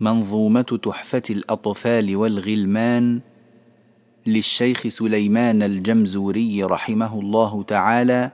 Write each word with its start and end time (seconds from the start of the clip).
منظومة 0.00 0.78
تحفة 0.82 1.22
الأطفال 1.30 2.16
والغلمان 2.16 3.20
للشيخ 4.26 4.88
سليمان 4.88 5.62
الجمزوري 5.62 6.64
رحمه 6.64 7.20
الله 7.20 7.62
تعالى 7.62 8.30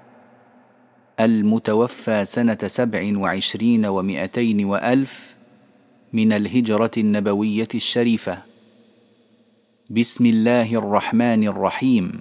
المتوفى 1.20 2.24
سنة 2.24 2.58
سبع 2.66 3.18
وعشرين 3.18 3.86
ومائتين 3.86 4.64
وألف 4.64 5.36
من 6.12 6.32
الهجرة 6.32 6.90
النبوية 6.98 7.68
الشريفة. 7.74 8.38
بسم 9.90 10.26
الله 10.26 10.74
الرحمن 10.74 11.44
الرحيم. 11.44 12.20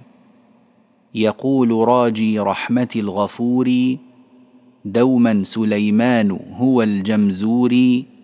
يقول 1.15 1.87
راجي 1.87 2.39
رحمة 2.39 2.89
الغفور 2.95 3.97
دوما 4.85 5.43
سليمان 5.43 6.39
هو 6.57 6.81
الجمزوري 6.81 8.18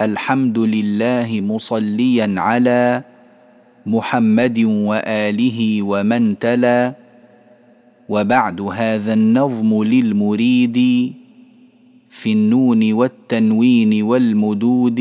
الحمد 0.00 0.58
لله 0.58 1.40
مصليا 1.40 2.34
على 2.38 3.04
محمد 3.86 4.58
وآله 4.64 5.82
ومن 5.82 6.38
تلا. 6.38 6.94
وبعد 8.08 8.60
هذا 8.60 9.12
النظم 9.12 9.82
للمريد 9.84 10.78
في 12.10 12.32
النون 12.32 12.92
والتنوين 12.92 14.02
والمدود 14.02 15.00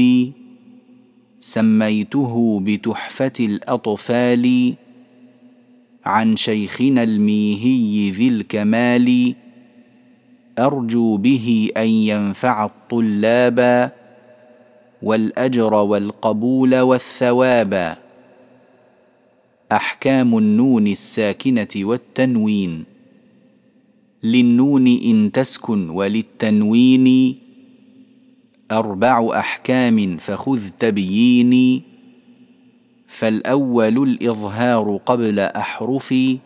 سميته 1.39 2.59
بتحفة 2.63 3.37
الأطفال 3.39 4.73
عن 6.05 6.35
شيخنا 6.35 7.03
الميهي 7.03 8.09
ذي 8.09 8.27
الكمال. 8.27 9.35
أرجو 10.59 11.17
به 11.17 11.69
أن 11.77 11.87
ينفع 11.87 12.65
الطلاب 12.65 13.91
والأجر 15.03 15.73
والقبول 15.73 16.79
والثواب. 16.79 17.97
أحكام 19.71 20.37
النون 20.37 20.87
الساكنة 20.87 21.67
والتنوين. 21.75 22.83
للنون 24.23 24.87
إن 24.87 25.31
تسكن 25.31 25.89
وللتنوين. 25.89 27.35
أربع 28.71 29.39
أحكام 29.39 30.17
فخذ 30.17 30.69
تبييني 30.79 31.81
فالأول 33.07 34.03
الإظهار 34.03 34.99
قبل 35.05 35.39
احرفي 35.39 36.37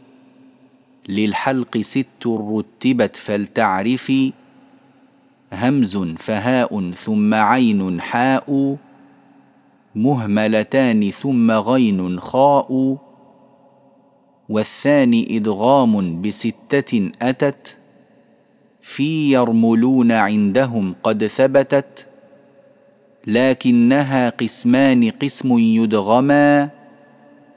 للحلق 1.09 1.77
ست 1.77 2.27
رتبت 2.27 3.15
فلتعرفي 3.15 4.33
همز 5.53 5.97
فهاء 5.97 6.91
ثم 6.91 7.33
عين 7.33 8.01
حاء 8.01 8.77
مهملتان 9.95 11.11
ثم 11.11 11.51
غين 11.51 12.19
خاء 12.19 12.97
والثاني 14.49 15.37
ادغام 15.37 16.21
بستة 16.21 17.11
أتت 17.21 17.77
في 18.81 19.31
يرملون 19.31 20.11
عندهم 20.11 20.95
قد 21.03 21.27
ثبتت 21.27 22.07
لكنها 23.27 24.29
قسمان 24.29 25.11
قسم 25.11 25.57
يدغما 25.57 26.69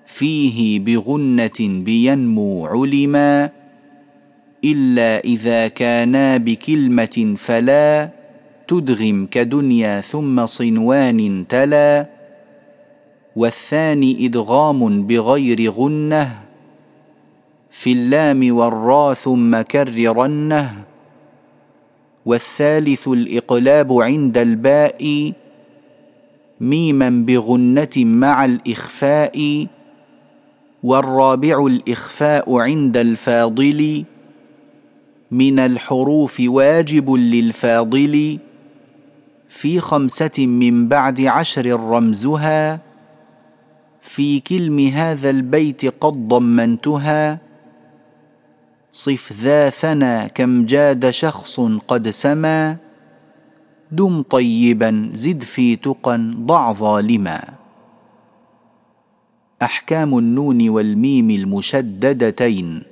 فيه 0.06 0.80
بغنة 0.80 1.58
بينمو 1.60 2.66
علما. 2.66 3.59
إلا 4.64 5.24
إذا 5.24 5.68
كانا 5.68 6.36
بكلمة 6.36 7.34
فلا 7.36 8.10
تدغم 8.68 9.26
كدنيا 9.30 10.00
ثم 10.00 10.46
صنوان 10.46 11.44
تلا 11.48 12.06
والثاني 13.36 14.26
إدغام 14.26 15.06
بغير 15.06 15.70
غنة 15.70 16.38
في 17.70 17.92
اللام 17.92 18.56
والرا 18.56 19.14
ثم 19.14 19.60
كررنه 19.60 20.84
والثالث 22.26 23.08
الإقلاب 23.08 23.92
عند 23.92 24.38
الباء 24.38 25.32
ميما 26.60 27.10
بغنة 27.10 27.96
مع 27.96 28.44
الإخفاء 28.44 29.66
والرابع 30.82 31.66
الإخفاء 31.66 32.58
عند 32.58 32.96
الفاضل 32.96 34.04
من 35.30 35.58
الحروف 35.58 36.42
واجب 36.46 37.10
للفاضل 37.10 38.38
في 39.48 39.80
خمسة 39.80 40.46
من 40.46 40.88
بعد 40.88 41.20
عشر 41.20 41.80
رمزها. 41.80 42.80
في 44.02 44.40
كلم 44.40 44.78
هذا 44.78 45.30
البيت 45.30 45.86
قد 45.86 46.28
ضمنتها. 46.28 47.38
صف 48.90 49.32
ذا 49.32 49.70
ثنى 49.70 50.28
كم 50.28 50.64
جاد 50.66 51.10
شخص 51.10 51.60
قد 51.88 52.10
سما. 52.10 52.76
دم 53.92 54.22
طيبا 54.22 55.10
زد 55.12 55.42
في 55.42 55.76
تقى 55.76 56.18
ضع 56.36 56.72
ظالما. 56.72 57.44
أحكام 59.62 60.18
النون 60.18 60.68
والميم 60.68 61.30
المشددتين. 61.30 62.89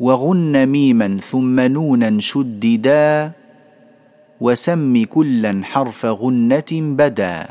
وغن 0.00 0.66
ميما 0.66 1.16
ثم 1.16 1.60
نونا 1.60 2.20
شددا 2.20 3.32
وسم 4.40 5.04
كلا 5.04 5.60
حرف 5.64 6.06
غنة 6.06 6.72
بدا. 6.72 7.48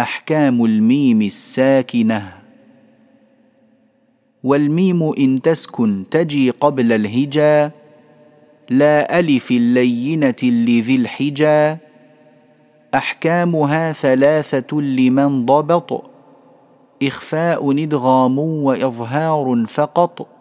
أحكام 0.00 0.64
الميم 0.64 1.22
الساكنة. 1.22 2.32
والميم 4.44 5.02
إن 5.02 5.42
تسكن 5.42 6.04
تجي 6.10 6.50
قبل 6.50 6.92
الهجا. 6.92 7.70
لا 8.70 9.18
ألف 9.18 9.50
اللينة 9.50 10.42
لذي 10.42 10.96
الحجا. 10.96 11.78
أحكامها 12.94 13.92
ثلاثة 13.92 14.80
لمن 14.80 15.46
ضبط. 15.46 16.10
إخفاء 17.02 17.70
ادغام 17.70 18.38
وإظهار 18.38 19.64
فقط. 19.68 20.33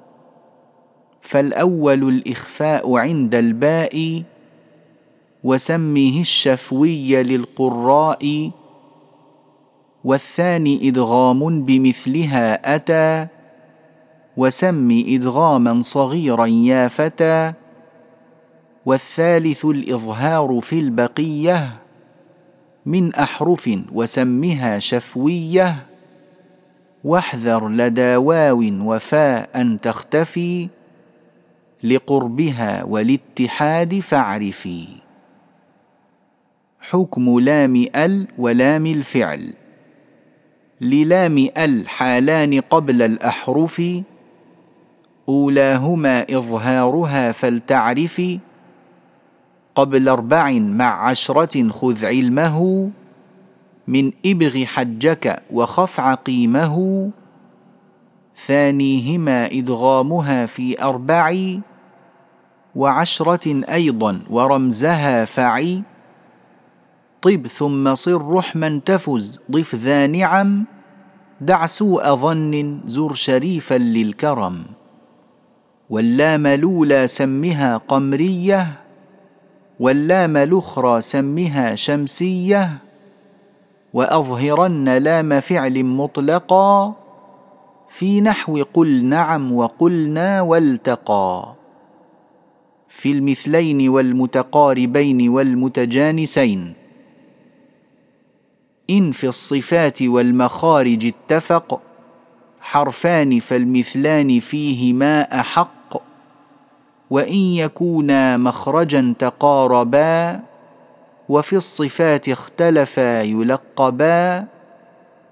فالأول 1.23 2.09
الإخفاء 2.09 2.95
عند 2.97 3.35
الباء 3.35 4.23
وسمه 5.43 6.21
الشفوي 6.21 7.23
للقراء 7.23 8.51
والثاني 10.03 10.89
إدغام 10.89 11.65
بمثلها 11.65 12.75
أتى 12.75 13.27
وسم 14.37 15.03
إدغاما 15.07 15.81
صغيرا 15.81 16.45
يا 16.45 16.87
فتى 16.87 17.53
والثالث 18.85 19.65
الإظهار 19.65 20.59
في 20.61 20.79
البقية 20.79 21.69
من 22.85 23.15
أحرف 23.15 23.79
وسمها 23.91 24.79
شفوية 24.79 25.75
واحذر 27.03 27.69
لدى 27.69 28.15
واو 28.15 28.63
وفاء 28.81 29.49
ان 29.55 29.79
تختفي. 29.81 30.69
لقربها 31.83 32.83
والاتحاد 32.83 33.99
فاعرفي. 33.99 34.87
حكم 36.79 37.39
لام 37.39 37.85
ال 37.95 38.27
ولام 38.37 38.85
الفعل. 38.85 39.53
للام 40.81 41.47
ال 41.57 41.89
حالان 41.89 42.61
قبل 42.61 43.01
الأحرف. 43.01 43.81
أولاهما 45.29 46.21
إظهارها 46.21 47.31
فلتعرفي 47.31 48.39
قبل 49.75 50.09
أربع 50.09 50.51
مع 50.51 51.07
عشرة 51.09 51.69
خذ 51.69 52.05
علمه. 52.05 52.89
من 53.87 54.11
إبغ 54.25 54.65
حجك 54.65 55.43
وخف 55.51 55.99
عقيمه 55.99 57.09
ثانيهما 58.35 59.45
إدغامها 59.45 60.45
في 60.45 60.83
أربع. 60.83 61.59
وعشرة 62.75 63.73
أيضا 63.73 64.19
ورمزها 64.29 65.25
فعي. 65.25 65.83
طب 67.21 67.47
ثم 67.47 67.95
صر 67.95 68.33
رحما 68.33 68.81
تفز 68.85 69.41
ضف 69.51 69.75
ذا 69.75 70.07
نعم. 70.07 70.65
دع 71.41 71.65
سوء 71.65 72.15
ظن 72.15 72.81
زر 72.85 73.13
شريفا 73.13 73.75
للكرم. 73.75 74.63
واللام 75.89 76.47
لولا 76.47 77.05
سمها 77.05 77.77
قمرية. 77.77 78.67
واللام 79.79 80.37
الأخرى 80.37 81.01
سمها 81.01 81.75
شمسية. 81.75 82.69
وأظهرن 83.93 84.89
لام 84.89 85.39
فعل 85.39 85.83
مطلقا. 85.83 86.93
في 87.89 88.21
نحو 88.21 88.63
قل 88.73 89.05
نعم 89.05 89.51
وقلنا 89.51 90.41
والتقى. 90.41 91.62
في 92.95 93.11
المثلين 93.11 93.89
والمتقاربين 93.89 95.29
والمتجانسين. 95.29 96.73
إن 98.89 99.11
في 99.11 99.27
الصفات 99.27 100.01
والمخارج 100.01 101.05
اتفق 101.05 101.81
حرفان 102.61 103.39
فالمثلان 103.39 104.39
فيهما 104.39 105.39
أحق. 105.39 106.01
وإن 107.09 107.35
يكونا 107.35 108.37
مخرجا 108.37 109.13
تقاربا 109.19 110.39
وفي 111.29 111.55
الصفات 111.55 112.29
اختلفا 112.29 113.21
يلقبا. 113.21 114.45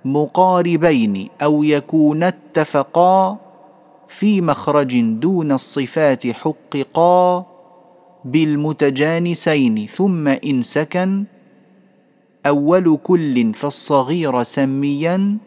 مقاربين 0.05 1.29
أو 1.43 1.63
يكون 1.63 2.23
اتفقا 2.23 3.37
في 4.07 4.41
مخرج 4.41 5.01
دون 5.01 5.51
الصفات 5.51 6.27
حققا. 6.27 7.50
بالمتجانسين 8.25 9.85
ثم 9.85 10.27
إن 10.27 10.61
سكن 10.61 11.23
أول 12.45 12.97
كل 13.03 13.53
فالصغير 13.53 14.43
سميا 14.43 15.37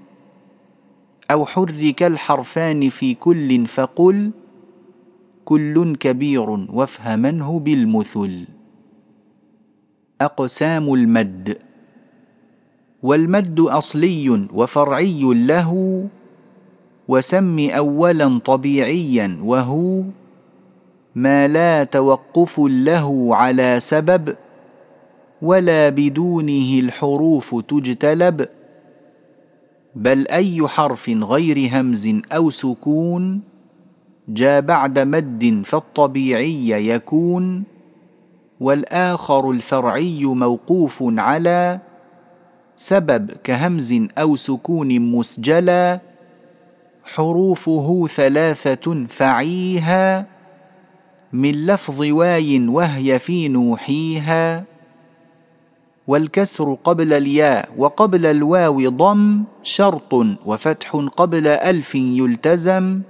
أو 1.30 1.46
حرك 1.46 2.02
الحرفان 2.02 2.88
في 2.88 3.14
كل 3.14 3.66
فقل 3.66 4.30
كل 5.44 5.96
كبير 5.96 6.50
وافهمنه 6.50 7.58
بالمثل. 7.58 8.44
أقسام 10.20 10.94
المد. 10.94 11.58
والمد 13.02 13.60
أصلي 13.60 14.48
وفرعي 14.52 15.22
له 15.22 15.72
وسم 17.08 17.70
أولا 17.70 18.38
طبيعيا 18.38 19.38
وهو 19.42 20.02
ما 21.14 21.48
لا 21.48 21.84
توقف 21.84 22.60
له 22.60 23.36
على 23.36 23.80
سبب 23.80 24.34
ولا 25.42 25.88
بدونه 25.88 26.80
الحروف 26.80 27.54
تجتلب 27.68 28.46
بل 29.94 30.28
أي 30.28 30.68
حرف 30.68 31.08
غير 31.10 31.70
همز 31.72 32.08
أو 32.32 32.50
سكون 32.50 33.40
جاء 34.28 34.60
بعد 34.60 34.98
مد 34.98 35.62
فالطبيعي 35.64 36.88
يكون 36.88 37.64
والآخر 38.60 39.50
الفرعي 39.50 40.24
موقوف 40.24 40.98
على 41.02 41.78
سبب 42.76 43.30
كهمز 43.44 43.94
أو 44.18 44.36
سكون 44.36 45.00
مسجلا 45.00 46.00
حروفه 47.04 48.06
ثلاثة 48.06 49.06
فعيها 49.08 50.33
من 51.34 51.66
لفظ 51.66 52.02
واي 52.02 52.68
وهي 52.68 53.18
في 53.18 53.48
نوحيها 53.48 54.64
والكسر 56.06 56.74
قبل 56.74 57.12
الياء 57.12 57.68
وقبل 57.78 58.26
الواو 58.26 58.88
ضم 58.88 59.44
شرط 59.62 60.12
وفتح 60.46 60.96
قبل 60.96 61.46
ألف 61.46 61.94
يلتزم 61.94 63.00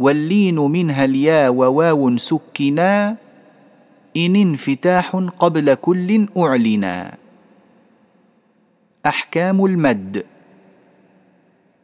واللين 0.00 0.56
منها 0.56 1.04
الياء 1.04 1.52
وواو 1.52 2.16
سكنا 2.16 3.16
إن 4.16 4.36
انفتاح 4.36 5.16
قبل 5.16 5.74
كل 5.74 6.28
أعلنا. 6.38 7.14
أحكام 9.06 9.64
المد. 9.64 10.24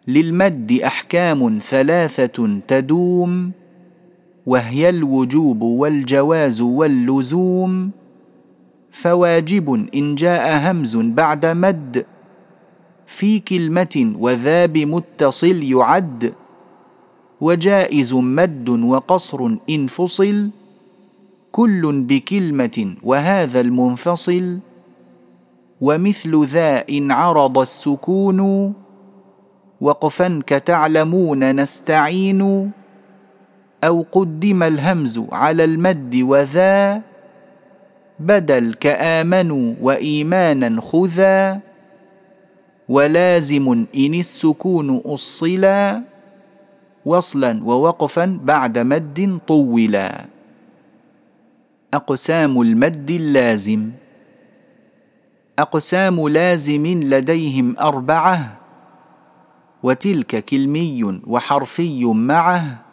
للمد 0.08 0.72
أحكام 0.72 1.58
ثلاثة 1.62 2.60
تدوم 2.68 3.52
وهي 4.46 4.88
الوجوب 4.88 5.62
والجواز 5.62 6.60
واللزوم 6.60 7.90
فواجب 8.90 9.88
إن 9.94 10.14
جاء 10.14 10.70
همز 10.70 10.96
بعد 10.96 11.46
مد 11.46 12.06
في 13.06 13.38
كلمة 13.40 14.14
وذا 14.18 14.66
بمتصل 14.66 15.62
يعد 15.62 16.32
وجائز 17.40 18.14
مد 18.14 18.68
وقصر 18.68 19.50
إن 19.70 19.86
فصل 19.86 20.50
كل 21.52 22.04
بكلمة 22.08 22.94
وهذا 23.02 23.60
المنفصل 23.60 24.58
ومثل 25.80 26.44
ذا 26.44 26.88
إن 26.88 27.10
عرض 27.10 27.58
السكون 27.58 28.72
وقفا 29.80 30.42
كتعلمون 30.46 31.60
نستعين 31.60 32.70
أو 33.84 34.06
قدم 34.12 34.62
الهمز 34.62 35.20
على 35.32 35.64
المد 35.64 36.16
وذا 36.22 37.02
بدل 38.20 38.74
كآمنوا 38.74 39.74
وإيمانا 39.80 40.80
خذا 40.80 41.60
ولازم 42.88 43.86
إن 43.96 44.14
السكون 44.14 45.02
أصلا 45.06 46.02
وصلا 47.04 47.64
ووقفا 47.64 48.38
بعد 48.42 48.78
مد 48.78 49.38
طولا. 49.48 50.24
أقسام 51.94 52.60
المد 52.60 53.10
اللازم. 53.10 53.90
أقسام 55.58 56.28
لازم 56.28 56.86
لديهم 56.86 57.76
أربعة 57.78 58.58
وتلك 59.82 60.44
كلمي 60.44 61.20
وحرفي 61.26 62.04
معه. 62.04 62.91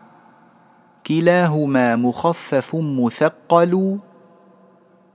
كلاهما 1.09 1.95
مخفف 1.95 2.75
مثقل 2.75 3.97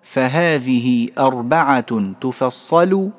فهذه 0.02 1.08
أربعة 1.18 2.12
تفصل 2.20 3.10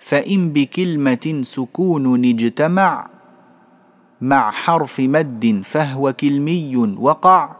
فإن 0.00 0.52
بكلمة 0.52 1.40
سكون 1.42 2.24
اجتمع 2.24 3.08
مع 4.20 4.50
حرف 4.50 5.00
مد 5.00 5.62
فهو 5.64 6.12
كلمي 6.12 6.76
وقع 6.98 7.56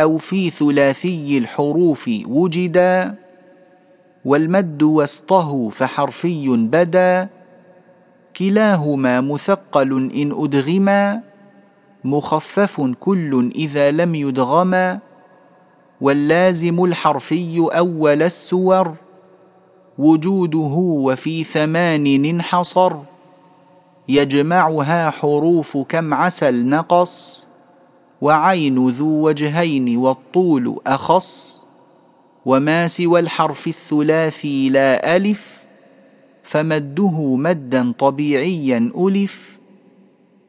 أو 0.00 0.18
في 0.18 0.50
ثلاثي 0.50 1.38
الحروف 1.38 2.10
وجدا 2.26 3.14
والمد 4.24 4.82
وسطه 4.82 5.68
فحرفي 5.68 6.48
بدا 6.48 7.28
كلاهما 8.36 9.20
مثقل 9.20 10.10
إن 10.14 10.32
أدغما. 10.32 11.22
مخفف 12.06 12.80
كل 13.00 13.52
إذا 13.54 13.90
لم 13.90 14.14
يدغما 14.14 14.98
واللازم 16.00 16.84
الحرفي 16.84 17.68
أول 17.72 18.22
السور 18.22 18.94
وجوده 19.98 20.74
وفي 20.78 21.44
ثمان 21.44 22.24
انحصر 22.24 22.92
يجمعها 24.08 25.10
حروف 25.10 25.76
كم 25.76 26.14
عسل 26.14 26.66
نقص 26.66 27.46
وعين 28.20 28.88
ذو 28.88 29.28
وجهين 29.28 29.96
والطول 29.96 30.80
أخص 30.86 31.62
وما 32.46 32.86
سوى 32.86 33.20
الحرف 33.20 33.66
الثلاثي 33.66 34.68
لا 34.68 35.16
ألف 35.16 35.62
فمده 36.42 37.36
مدا 37.36 37.92
طبيعيا 37.98 38.92
ألف. 38.98 39.55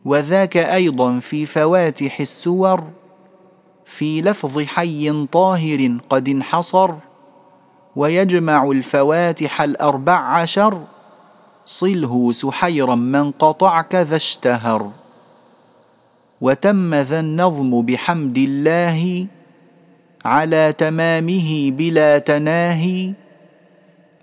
وذاك 0.08 0.58
أيضا 0.58 1.20
في 1.20 1.46
فواتح 1.46 2.20
السور 2.20 2.84
في 3.86 4.22
لفظ 4.22 4.62
حي 4.62 5.28
طاهر 5.32 5.98
قد 6.10 6.30
انحصر 6.30 6.92
ويجمع 7.96 8.72
الفواتح 8.72 9.62
الأربع 9.62 10.14
عشر 10.14 10.82
صله 11.66 12.32
سحيرا 12.32 12.96
من 12.96 13.32
قطعك 13.32 13.96
ذا 13.96 14.16
اشتهر. 14.16 14.92
وتم 16.42 16.96
ذا 16.96 17.20
النظم 17.20 17.82
بحمد 17.82 18.38
الله 18.38 19.28
على 20.26 20.74
تمامه 20.78 21.72
بلا 21.72 22.18
تناهي 22.18 23.14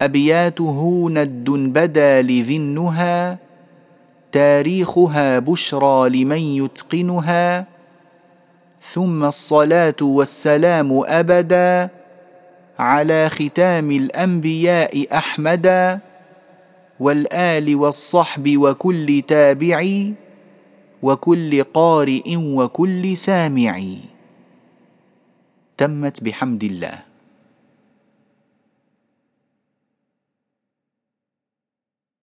أبياته 0.03 1.09
ند 1.11 1.51
بدا 1.51 2.23
لذي 2.23 2.57
النهى 2.57 3.37
تاريخها 4.35 5.39
بشرى 5.39 6.09
لمن 6.09 6.39
يتقنها 6.39 7.67
ثم 8.83 9.25
الصلاة 9.25 10.01
والسلام 10.03 11.03
أبدا 11.07 11.89
على 12.79 13.31
ختام 13.31 13.91
الأنبياء 13.91 15.07
أحمدا 15.19 16.01
والآل 17.01 17.77
والصحب 17.77 18.57
وكل 18.57 19.23
تابع 19.29 19.81
وكل 21.03 21.63
قارئ 21.63 22.37
وكل 22.37 23.17
سامع 23.17 23.83
تمت 25.77 26.25
بحمد 26.25 26.65
الله. 26.65 27.14